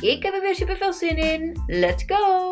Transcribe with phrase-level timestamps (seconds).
[0.00, 1.62] Ik heb er weer super veel zin in.
[1.66, 2.50] Let's go!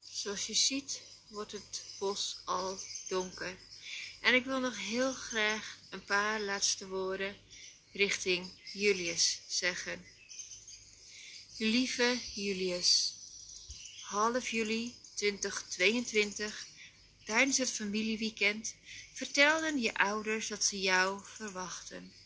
[0.00, 3.56] Zoals je ziet wordt het bos al donker.
[4.20, 7.36] En ik wil nog heel graag een paar laatste woorden
[7.92, 10.04] richting Julius zeggen.
[11.58, 13.14] Lieve Julius,
[14.02, 16.66] half juli 2022,
[17.24, 18.74] tijdens het familieweekend,
[19.12, 22.19] vertelden je ouders dat ze jou verwachten.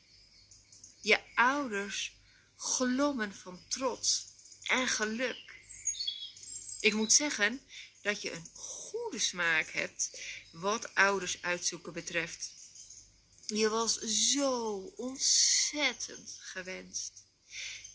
[1.05, 2.13] Je ouders
[2.57, 4.27] glommen van trots
[4.63, 5.61] en geluk.
[6.81, 7.61] Ik moet zeggen
[8.03, 10.21] dat je een goede smaak hebt
[10.53, 12.53] wat ouders uitzoeken betreft.
[13.47, 17.13] Je was zo ontzettend gewenst.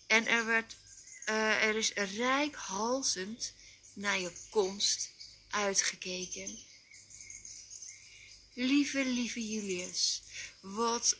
[0.07, 0.75] En er, werd,
[1.25, 3.53] uh, er is rijkhalsend
[3.93, 5.09] naar je komst
[5.49, 6.59] uitgekeken.
[8.53, 10.21] Lieve, lieve Julius,
[10.61, 11.17] wat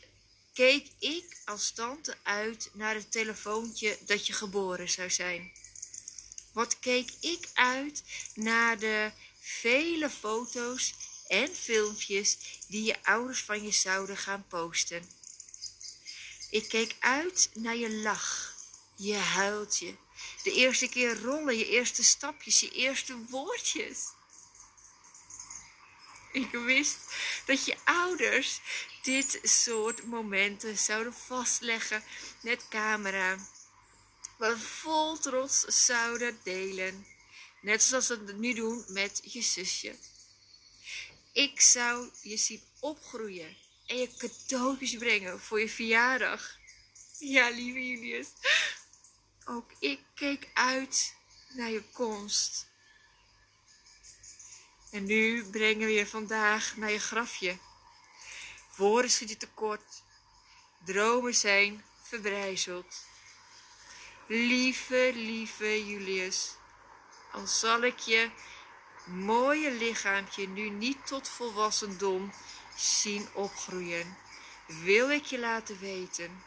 [0.60, 5.52] keek ik als tante uit naar het telefoontje dat je geboren zou zijn.
[6.54, 10.94] Wat keek ik uit naar de vele foto's
[11.28, 12.38] en filmpjes
[12.68, 15.10] die je ouders van je zouden gaan posten.
[16.50, 18.56] Ik keek uit naar je lach,
[18.96, 19.96] je huiltje,
[20.44, 23.98] de eerste keer rollen, je eerste stapjes, je eerste woordjes.
[26.40, 27.00] Ik wist
[27.46, 28.60] dat je ouders
[29.02, 32.04] dit soort momenten zouden vastleggen
[32.42, 33.38] met camera.
[34.38, 37.06] We vol trots zouden delen.
[37.62, 39.96] Net zoals ze het nu doen met je zusje.
[41.34, 46.58] Ik zou je zien opgroeien en je cadeautjes brengen voor je verjaardag.
[47.18, 48.28] Ja, lieve Julius.
[49.46, 51.14] Ook ik keek uit
[51.54, 52.68] naar je komst.
[54.92, 57.58] En nu brengen we je vandaag naar je grafje.
[58.76, 60.04] Woorden schieten tekort.
[60.86, 63.08] Dromen zijn verbrijzeld.
[64.28, 66.52] Lieve, lieve Julius,
[67.32, 68.30] al zal ik je
[69.06, 72.34] mooie lichaampje nu niet tot volwassendom
[72.78, 74.18] zien opgroeien,
[74.66, 76.44] wil ik je laten weten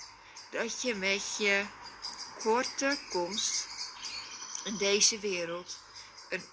[0.50, 1.64] dat je met je
[2.38, 3.66] korte komst
[4.64, 5.78] in deze wereld
[6.28, 6.44] een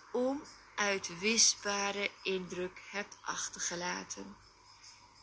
[0.80, 4.38] onuitwisbare indruk hebt achtergelaten.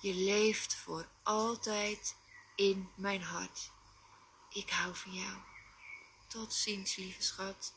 [0.01, 2.17] Je leeft voor altijd
[2.55, 3.71] in mijn hart.
[4.51, 5.37] Ik hou van jou.
[6.27, 7.73] Tot ziens, lieve schat.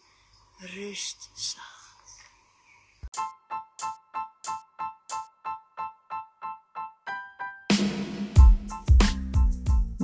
[0.58, 1.80] Rust zacht.